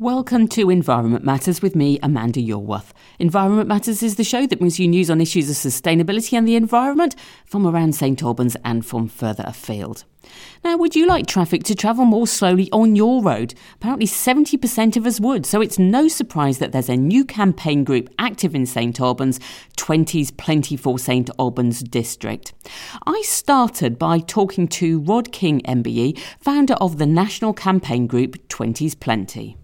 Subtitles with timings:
[0.00, 2.92] Welcome to Environment Matters with me, Amanda Yorwerth.
[3.18, 6.56] Environment Matters is the show that brings you news on issues of sustainability and the
[6.56, 10.04] environment from around St Albans and from further afield.
[10.64, 13.52] Now, would you like traffic to travel more slowly on your road?
[13.74, 18.08] Apparently, 70% of us would, so it's no surprise that there's a new campaign group
[18.18, 19.38] active in St Albans,
[19.76, 22.54] 20's Plenty for St Albans District.
[23.06, 28.94] I started by talking to Rod King MBE, founder of the national campaign group 20's
[28.94, 29.58] Plenty.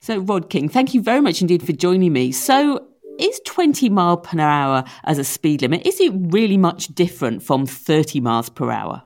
[0.00, 2.32] So, Rod King, thank you very much indeed for joining me.
[2.32, 2.86] So,
[3.18, 7.66] is 20 mile per hour as a speed limit, is it really much different from
[7.66, 9.02] 30 miles per hour?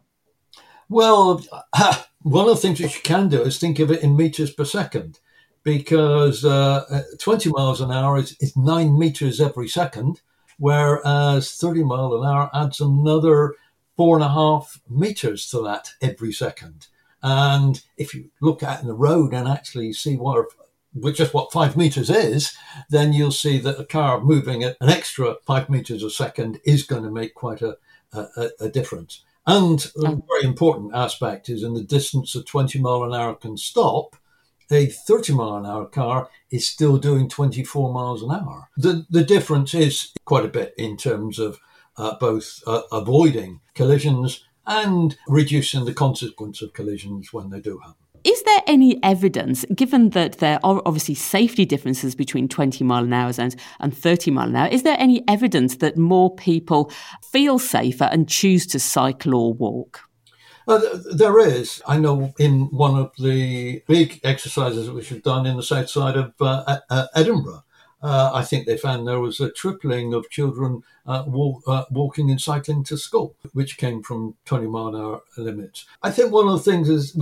[0.89, 1.43] Well,
[2.23, 4.65] one of the things that you can do is think of it in meters per
[4.65, 5.19] second
[5.65, 10.21] because uh, 20 miles an hour is, is nine meters every second,
[10.59, 13.55] whereas 30 mile an hour adds another
[13.97, 16.89] four and a half meters to that every second.
[17.23, 20.49] And if you look at the road and actually see what
[20.95, 22.57] which is what five meters is,
[22.91, 26.83] then you'll see that a car moving at an extra five meters a second is
[26.83, 27.77] going to make quite a,
[28.13, 29.23] a, a difference.
[29.47, 33.57] And a very important aspect is in the distance a 20 mile an hour can
[33.57, 34.17] stop,
[34.71, 38.69] a 30 mile an hour car is still doing 24 miles an hour.
[38.77, 41.59] The, the difference is quite a bit in terms of
[41.97, 48.02] uh, both uh, avoiding collisions and reducing the consequence of collisions when they do happen.
[48.25, 53.13] Is there any evidence, given that there are obviously safety differences between 20 mile an
[53.13, 56.93] hour zones and 30 mile an hour, is there any evidence that more people
[57.33, 60.03] feel safer and choose to cycle or walk?
[60.69, 60.81] Uh,
[61.13, 61.83] there is.
[61.87, 66.17] I know in one of the big exercises which we've done in the south side
[66.17, 67.65] of uh, uh, Edinburgh,
[68.03, 72.31] uh, I think they found there was a tripling of children uh, walk, uh, walking
[72.31, 75.87] and cycling to school, which came from 20 mile an hour limits.
[76.03, 77.17] I think one of the things is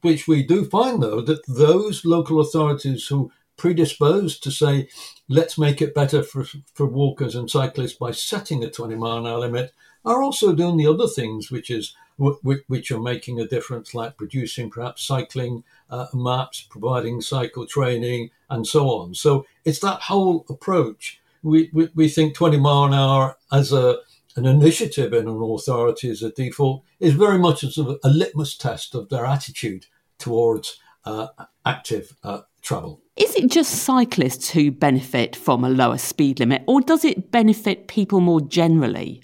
[0.00, 4.88] which we do find though that those local authorities who predisposed to say
[5.28, 9.26] let's make it better for, for walkers and cyclists by setting a 20 mile an
[9.26, 9.72] hour limit
[10.04, 14.70] are also doing the other things which is which are making a difference, like producing
[14.70, 19.14] perhaps cycling uh, maps, providing cycle training, and so on.
[19.14, 21.20] So it's that whole approach.
[21.42, 23.98] We, we, we think 20 mile an hour as a
[24.36, 28.56] an initiative in an authority as a default is very much as a, a litmus
[28.56, 29.86] test of their attitude
[30.18, 31.28] towards uh,
[31.64, 33.00] active uh, travel.
[33.16, 37.86] Is it just cyclists who benefit from a lower speed limit, or does it benefit
[37.86, 39.22] people more generally?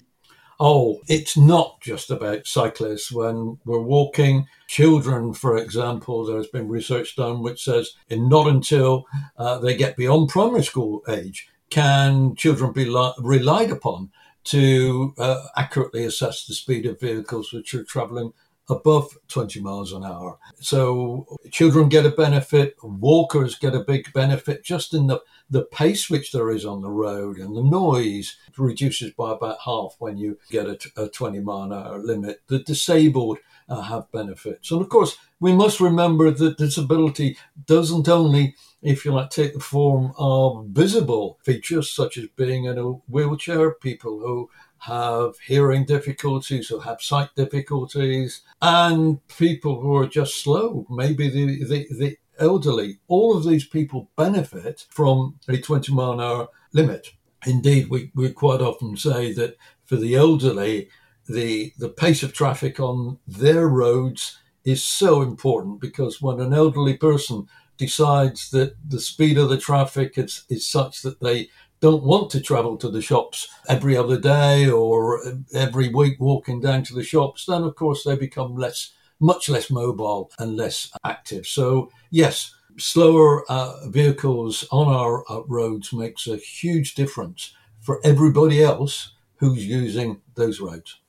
[0.61, 3.11] Oh, it's not just about cyclists.
[3.11, 9.05] When we're walking, children, for example, there's been research done which says in not until
[9.37, 14.11] uh, they get beyond primary school age can children be li- relied upon
[14.43, 18.31] to uh, accurately assess the speed of vehicles which are traveling
[18.71, 20.39] above 20 miles an hour.
[20.59, 26.09] So children get a benefit, walkers get a big benefit just in the, the pace
[26.09, 30.39] which there is on the road and the noise reduces by about half when you
[30.49, 32.41] get a, a 20 mile an hour limit.
[32.47, 34.71] The disabled uh, have benefits.
[34.71, 39.59] And of course, we must remember that disability doesn't only, if you like, take the
[39.59, 44.49] form of visible features such as being in a wheelchair, people who
[44.81, 51.63] have hearing difficulties, who have sight difficulties, and people who are just slow, maybe the,
[51.65, 52.97] the, the elderly.
[53.07, 57.09] All of these people benefit from a 20 mile an hour limit.
[57.45, 59.55] Indeed, we, we quite often say that
[59.85, 60.89] for the elderly,
[61.27, 66.97] the, the pace of traffic on their roads is so important because when an elderly
[66.97, 71.49] person decides that the speed of the traffic is, is such that they
[71.81, 75.21] don't want to travel to the shops every other day or
[75.53, 79.69] every week walking down to the shops, then of course they become less, much less
[79.69, 81.45] mobile and less active.
[81.47, 88.63] So yes, slower uh, vehicles on our uh, roads makes a huge difference for everybody
[88.63, 91.00] else who's using those roads.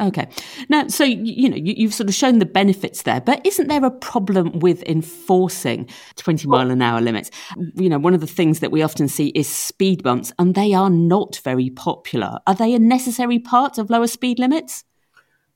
[0.00, 0.26] Okay.
[0.70, 3.84] Now, so, you know, you, have sort of shown the benefits there, but isn't there
[3.84, 7.30] a problem with enforcing 20 mile an hour limits?
[7.74, 10.72] You know, one of the things that we often see is speed bumps, and they
[10.72, 12.38] are not very popular.
[12.46, 14.84] Are they a necessary part of lower speed limits?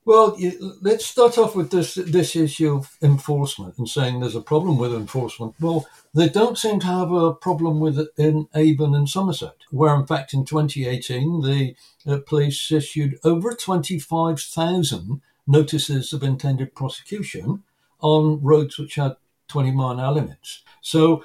[0.05, 0.37] Well,
[0.81, 4.93] let's start off with this this issue of enforcement and saying there's a problem with
[4.93, 5.55] enforcement.
[5.59, 9.95] Well, they don't seem to have a problem with it in Avon and Somerset, where
[9.95, 11.75] in fact in 2018 the
[12.05, 17.63] uh, police issued over 25,000 notices of intended prosecution
[17.99, 19.15] on roads which had
[19.47, 20.61] 20 mile hour limits.
[20.81, 21.23] So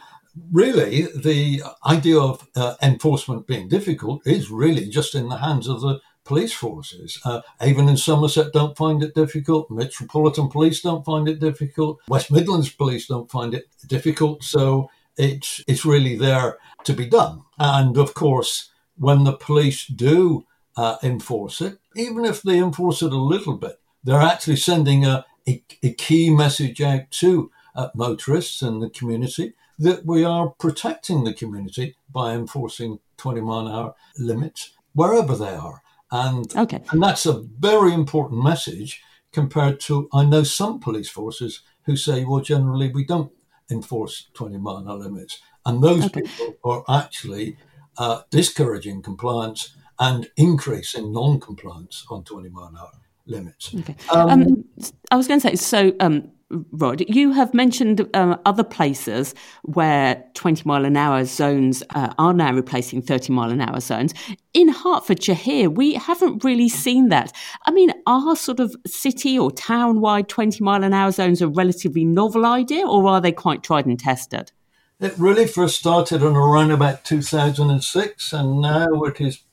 [0.50, 5.82] really, the idea of uh, enforcement being difficult is really just in the hands of
[5.82, 6.00] the
[6.30, 7.18] police forces.
[7.24, 9.68] Uh, Avon and Somerset don't find it difficult.
[9.68, 11.98] Metropolitan Police don't find it difficult.
[12.06, 14.44] West Midlands Police don't find it difficult.
[14.44, 17.42] So it's it's really there to be done.
[17.58, 20.46] And of course, when the police do
[20.76, 25.26] uh, enforce it, even if they enforce it a little bit, they're actually sending a,
[25.48, 31.24] a, a key message out to uh, motorists and the community that we are protecting
[31.24, 35.82] the community by enforcing 20 mile an hour limits wherever they are.
[36.12, 36.82] And, okay.
[36.90, 39.02] and that's a very important message
[39.32, 43.32] compared to, I know some police forces who say, well, generally we don't
[43.70, 45.40] enforce 20 mile an hour limits.
[45.64, 46.22] And those okay.
[46.22, 47.56] people are actually
[47.96, 52.90] uh, discouraging compliance and increasing non compliance on 20 mile an hour
[53.26, 53.74] limits.
[53.74, 53.94] Okay.
[54.10, 54.64] Um, um,
[55.10, 60.24] I was going to say, so um, Rod, you have mentioned uh, other places where
[60.34, 64.12] 20 mile an hour zones uh, are now replacing 30 mile an hour zones.
[64.52, 67.32] In Hertfordshire here, we haven't really seen that.
[67.66, 71.46] I mean, are sort of city or town wide 20 mile an hour zones a
[71.46, 74.50] relatively novel idea or are they quite tried and tested?
[74.98, 79.44] It really first started in around about 2006 and now it is,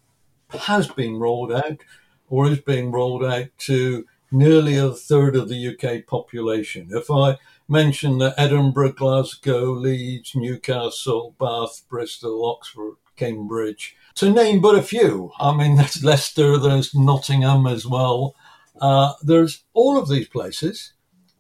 [0.50, 1.78] has been rolled out
[2.28, 6.90] or is being rolled out to nearly a third of the UK population.
[6.92, 7.38] If I
[7.68, 15.32] mention that Edinburgh, Glasgow, Leeds, Newcastle, Bath, Bristol, Oxford, Cambridge, to name but a few,
[15.40, 18.36] I mean, there's Leicester, there's Nottingham as well.
[18.80, 20.94] Uh, there's all of these places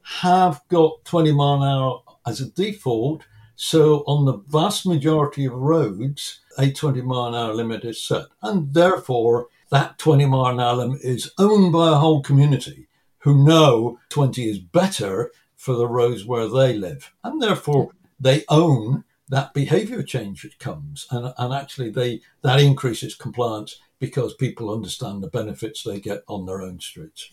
[0.03, 3.23] have got 20 mile an hour as a default.
[3.55, 8.25] So on the vast majority of roads, a 20 mile an hour limit is set.
[8.41, 12.87] And therefore, that 20 mile an is owned by a whole community
[13.19, 17.13] who know 20 is better for the roads where they live.
[17.23, 21.07] And therefore, they own that behavior change that comes.
[21.11, 26.45] And, and actually, they that increases compliance because people understand the benefits they get on
[26.45, 27.29] their own streets.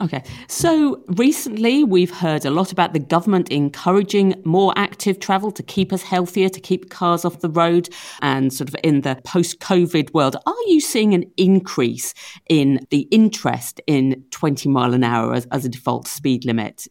[0.00, 0.24] Okay.
[0.48, 5.92] So recently we've heard a lot about the government encouraging more active travel to keep
[5.92, 7.88] us healthier, to keep cars off the road
[8.20, 10.36] and sort of in the post COVID world.
[10.46, 12.14] Are you seeing an increase
[12.48, 16.88] in the interest in 20 mile an hour as, as a default speed limit?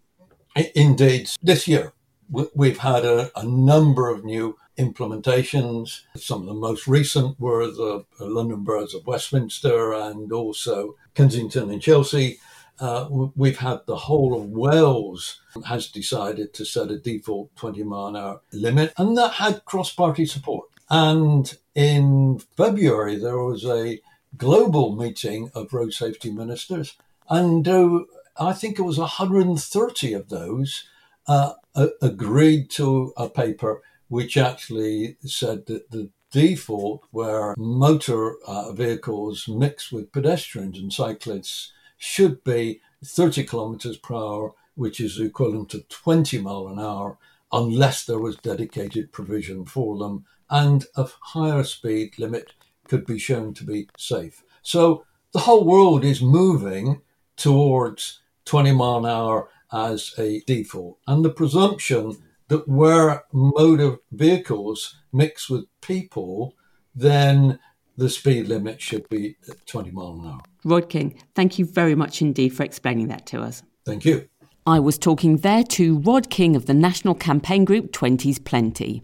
[0.76, 1.30] Indeed.
[1.42, 1.94] This year
[2.30, 6.02] we've had a, a number of new implementations.
[6.16, 11.82] Some of the most recent were the London Boroughs of Westminster and also Kensington and
[11.82, 12.40] Chelsea
[12.82, 18.08] uh, we've had the whole of Wales has decided to set a default 20 mile
[18.08, 20.68] an hour limit, and that had cross party support.
[20.90, 24.02] And in February, there was a
[24.36, 26.98] global meeting of road safety ministers,
[27.30, 28.00] and uh,
[28.40, 30.86] I think it was 130 of those
[31.28, 31.54] uh,
[32.02, 39.92] agreed to a paper which actually said that the default where motor uh, vehicles mixed
[39.92, 46.42] with pedestrians and cyclists should be 30 kilometers per hour, which is equivalent to 20
[46.42, 47.20] mile an hour,
[47.52, 52.54] unless there was dedicated provision for them, and a higher speed limit
[52.88, 54.44] could be shown to be safe.
[54.64, 57.02] So the whole world is moving
[57.38, 60.98] towards 20 mile an hour as a default.
[61.06, 62.18] And the presumption
[62.48, 66.56] that where motor vehicles mix with people,
[66.96, 67.60] then
[67.98, 69.36] the speed limit should be
[69.66, 70.42] 20 mile an hour.
[70.64, 73.64] Rod King, thank you very much indeed for explaining that to us.
[73.86, 74.28] Thank you.
[74.66, 79.04] I was talking there to Rod King of the national campaign group 20s Plenty.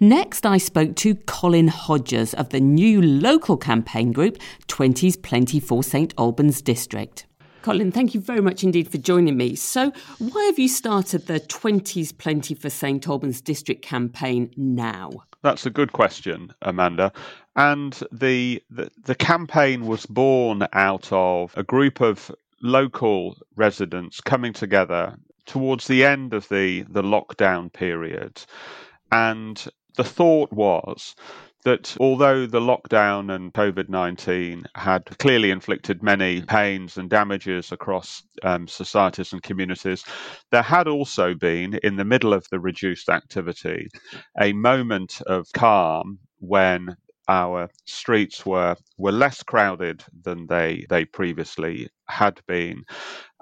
[0.00, 5.82] Next, I spoke to Colin Hodges of the new local campaign group 20s Plenty for
[5.84, 7.26] St Albans District.
[7.62, 9.54] Colin, thank you very much indeed for joining me.
[9.56, 15.10] So, why have you started the 20s Plenty for St Albans District campaign now?
[15.42, 17.12] That's a good question, Amanda.
[17.56, 24.52] And the, the, the campaign was born out of a group of local residents coming
[24.52, 28.42] together towards the end of the, the lockdown period.
[29.10, 29.64] And
[29.96, 31.16] the thought was
[31.64, 38.22] that although the lockdown and COVID 19 had clearly inflicted many pains and damages across
[38.42, 40.04] um, societies and communities,
[40.50, 43.88] there had also been, in the middle of the reduced activity,
[44.40, 46.96] a moment of calm when
[47.28, 52.82] our streets were were less crowded than they they previously had been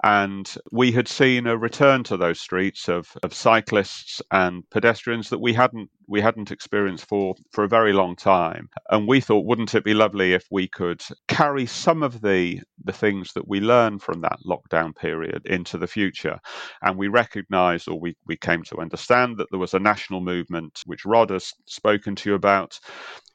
[0.03, 5.39] and we had seen a return to those streets of, of cyclists and pedestrians that
[5.39, 8.69] we hadn't we hadn't experienced for for a very long time.
[8.89, 12.93] And we thought wouldn't it be lovely if we could carry some of the the
[12.93, 16.39] things that we learned from that lockdown period into the future?
[16.83, 20.81] And we recognized or we, we came to understand that there was a national movement
[20.85, 22.79] which Rod has spoken to you about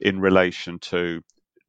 [0.01, 1.21] in relation to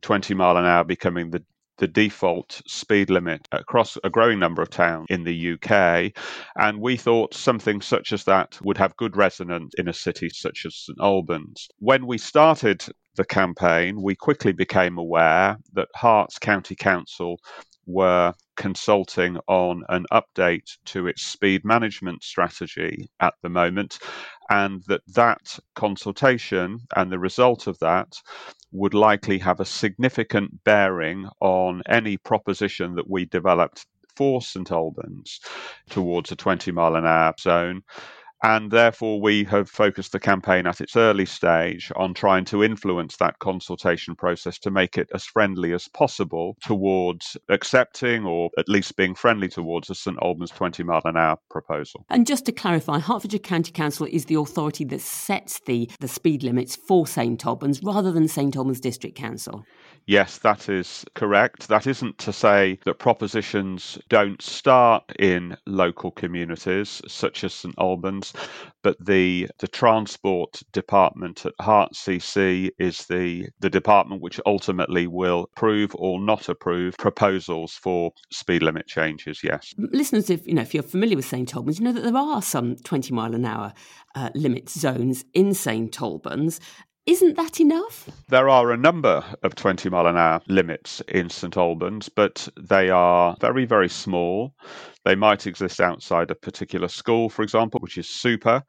[0.04, 1.44] 20 mile an hour becoming the
[1.78, 6.12] the default speed limit across a growing number of towns in the UK.
[6.56, 10.66] And we thought something such as that would have good resonance in a city such
[10.66, 11.68] as St Albans.
[11.80, 17.40] When we started the campaign, we quickly became aware that Herts County Council
[17.86, 24.00] were consulting on an update to its speed management strategy at the moment,
[24.50, 28.16] and that that consultation and the result of that
[28.72, 33.86] would likely have a significant bearing on any proposition that we developed
[34.16, 35.40] for St Albans
[35.90, 37.82] towards a 20 mile an hour zone
[38.44, 43.16] and therefore, we have focused the campaign at its early stage on trying to influence
[43.18, 48.98] that consultation process to make it as friendly as possible towards accepting or at least
[48.98, 52.06] being friendly towards a St Albans 20 mile an hour proposal.
[52.10, 56.44] And just to clarify, Hertfordshire County Council is the authority that sets the, the speed
[56.44, 59.64] limits for St Albans rather than St Albans District Council.
[60.06, 61.70] Yes, that is correct.
[61.70, 68.33] That isn't to say that propositions don't start in local communities such as St Albans,
[68.82, 75.48] but the the transport department at Herts CC is the the department which ultimately will
[75.56, 79.42] approve or not approve proposals for speed limit changes.
[79.44, 82.18] Yes, listeners, if you know if you're familiar with St Albans, you know that there
[82.18, 83.74] are some 20 mile an hour
[84.16, 86.60] uh, limit zones in St Albans,
[87.06, 88.10] isn't that enough?
[88.30, 92.90] There are a number of 20 mile an hour limits in St Albans, but they
[92.90, 94.54] are very, very small.
[95.04, 98.64] They might exist outside a particular school, for example, which is super,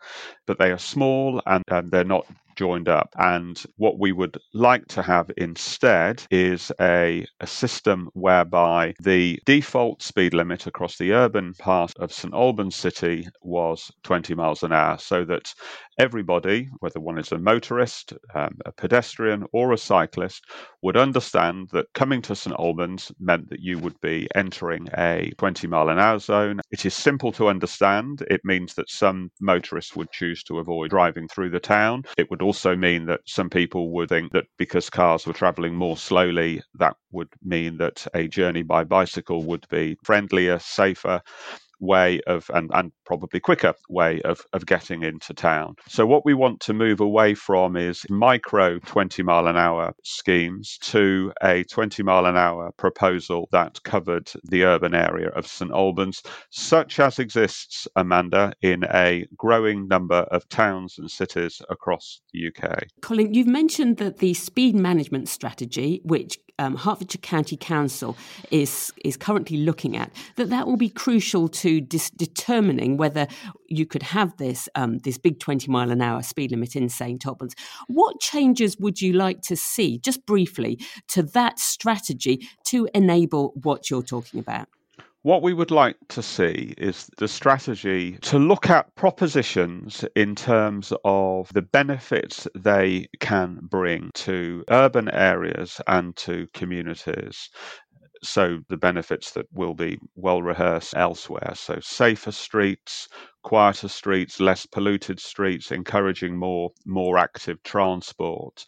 [0.47, 3.11] but they are small and, and they're not joined up.
[3.17, 10.03] And what we would like to have instead is a, a system whereby the default
[10.03, 14.99] speed limit across the urban part of St Albans City was 20 miles an hour,
[14.99, 15.53] so that
[15.99, 20.45] everybody, whether one is a motorist, um, a pedestrian, or a cyclist,
[20.83, 25.67] would understand that coming to St Albans meant that you would be entering a 20
[25.67, 26.61] mile an hour zone.
[26.71, 28.23] It is simple to understand.
[28.31, 32.03] It means that some motorists would choose to avoid driving through the town.
[32.19, 35.97] It would also mean that some people would think that because cars were traveling more
[35.97, 41.21] slowly, that would mean that a journey by bicycle would be friendlier, safer
[41.85, 45.75] way of and, and probably quicker way of, of getting into town.
[45.89, 50.79] So what we want to move away from is micro 20 mile an hour schemes
[50.83, 56.23] to a 20 mile an hour proposal that covered the urban area of St Albans,
[56.51, 62.85] such as exists, Amanda, in a growing number of towns and cities across the UK.
[63.03, 68.17] Colin, you've mentioned that the speed management strategy, which um, Hertfordshire County Council
[68.51, 73.27] is is currently looking at, that that will be crucial to dis- determining whether
[73.69, 77.27] you could have this um, this big twenty mile an hour speed limit in St
[77.27, 77.55] Albans.
[77.89, 83.91] What changes would you like to see, just briefly, to that strategy to enable what
[83.91, 84.69] you're talking about?
[85.25, 90.93] What we would like to see is the strategy to look at propositions in terms
[91.03, 97.49] of the benefits they can bring to urban areas and to communities.
[98.23, 101.53] So, the benefits that will be well rehearsed elsewhere.
[101.55, 103.09] So, safer streets,
[103.43, 108.65] quieter streets, less polluted streets, encouraging more more active transport.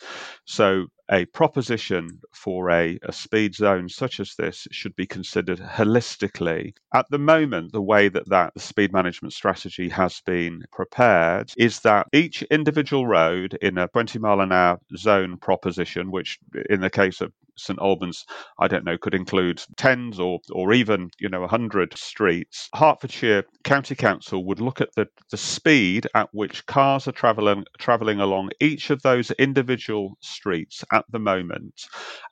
[0.46, 6.74] So a proposition for a, a speed zone such as this should be considered holistically.
[6.94, 12.08] At the moment, the way that that speed management strategy has been prepared is that
[12.12, 17.20] each individual road in a 20 mile an hour zone proposition, which in the case
[17.20, 18.26] of St Albans,
[18.58, 22.68] I don't know, could include tens or or even you know hundred streets.
[22.74, 28.20] Hertfordshire County Council would look at the, the speed at which cars are traveling traveling
[28.20, 31.86] along each of those individual streets at the moment,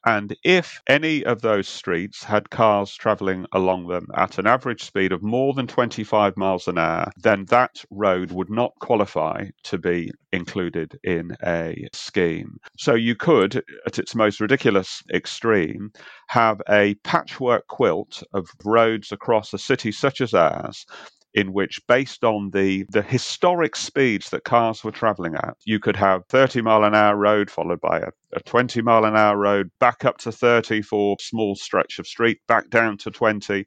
[0.06, 5.12] and if any of those streets had cars traveling along them at an average speed
[5.12, 10.10] of more than 25 miles an hour, then that road would not qualify to be
[10.32, 12.56] included in a scheme.
[12.78, 15.92] So you could, at its most ridiculous extreme,
[16.28, 20.86] have a patchwork quilt of roads across a city such as ours
[21.34, 25.96] in which, based on the, the historic speeds that cars were traveling at, you could
[25.96, 29.70] have 30 mile an hour road followed by a a 20 mile an hour road,
[29.80, 33.64] back up to 30 for small stretch of street, back down to 20.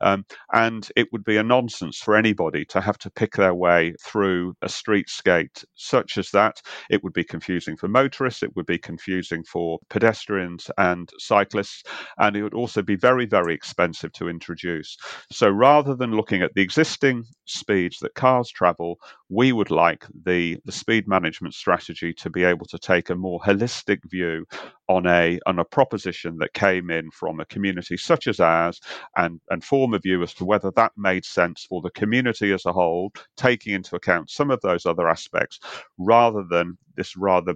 [0.00, 3.94] Um, and it would be a nonsense for anybody to have to pick their way
[4.00, 6.60] through a streetscape such as that.
[6.90, 11.82] It would be confusing for motorists, it would be confusing for pedestrians and cyclists,
[12.18, 14.96] and it would also be very, very expensive to introduce.
[15.32, 17.09] So rather than looking at the existing
[17.46, 18.98] speeds that cars travel,
[19.28, 23.40] we would like the, the speed management strategy to be able to take a more
[23.40, 24.44] holistic view
[24.88, 28.80] on a on a proposition that came in from a community such as ours
[29.16, 32.66] and, and form a view as to whether that made sense for the community as
[32.66, 35.60] a whole, taking into account some of those other aspects,
[35.98, 37.54] rather than this rather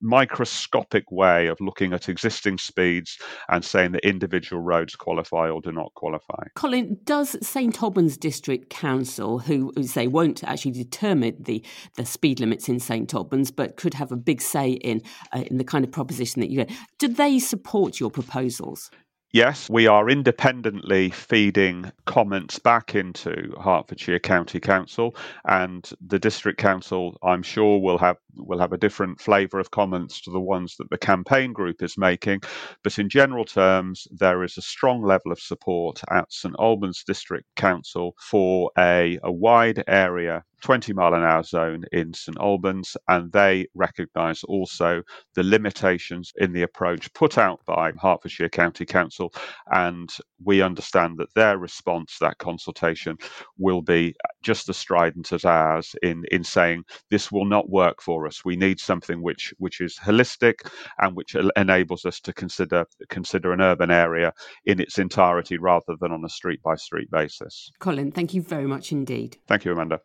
[0.00, 3.18] microscopic way of looking at existing speeds
[3.48, 6.44] and saying that individual roads qualify or do not qualify.
[6.54, 11.64] Colin, does St Albans District Council, who say won't actually determine the,
[11.96, 15.58] the speed limits in St Albans, but could have a big say in uh, in
[15.58, 18.90] the kind of proposition that you get, do they support your proposals?
[19.32, 27.18] Yes, we are independently feeding comments back into Hertfordshire County Council, and the District Council,
[27.22, 30.88] I'm sure, will have will have a different flavour of comments to the ones that
[30.88, 32.40] the campaign group is making.
[32.82, 37.44] But in general terms, there is a strong level of support at St Albans District
[37.54, 43.30] Council for a, a wide area 20 mile an hour zone in St Albans, and
[43.32, 45.02] they recognise also
[45.34, 49.32] the limitations in the approach put out by Hertfordshire County Council.
[49.70, 50.10] And
[50.44, 53.16] we understand that their response to that consultation
[53.56, 58.26] will be just as strident as ours in, in saying this will not work for
[58.26, 58.44] us.
[58.44, 63.60] We need something which which is holistic and which enables us to consider consider an
[63.60, 64.32] urban area
[64.64, 67.70] in its entirety rather than on a street by street basis.
[67.78, 69.36] Colin, thank you very much indeed.
[69.46, 70.00] Thank you, Amanda.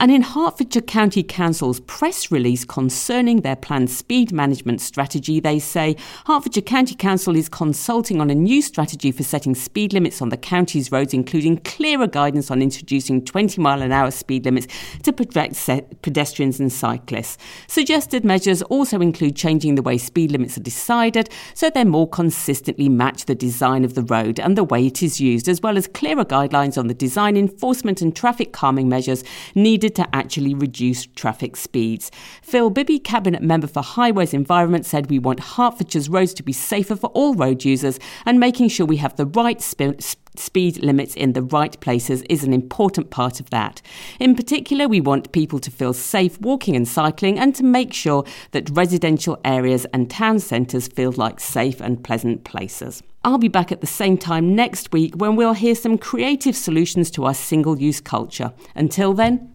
[0.00, 5.96] And in Hertfordshire County Council's press release concerning their planned speed management strategy, they say
[6.26, 10.36] Hertfordshire County Council is consulting on a new strategy for setting speed limits on the
[10.36, 14.68] county's roads, including clearer guidance on introducing 20 mile an hour speed limits
[15.02, 15.66] to protect
[16.02, 17.36] pedestrians and cyclists.
[17.66, 22.88] Suggested measures also include changing the way speed limits are decided so they more consistently
[22.88, 25.88] match the design of the road and the way it is used, as well as
[25.88, 29.24] clearer guidelines on the design, enforcement, and traffic calming measures
[29.56, 32.10] needed needed to actually reduce traffic speeds.
[32.42, 36.96] Phil Bibby, Cabinet Member for Highways Environment, said we want Hertfordshire's roads to be safer
[36.96, 39.96] for all road users and making sure we have the right sp-
[40.36, 43.82] speed limits in the right places is an important part of that.
[44.20, 48.24] In particular, we want people to feel safe walking and cycling and to make sure
[48.52, 53.02] that residential areas and town centres feel like safe and pleasant places.
[53.24, 57.10] I'll be back at the same time next week when we'll hear some creative solutions
[57.12, 58.52] to our single use culture.
[58.76, 59.54] Until then,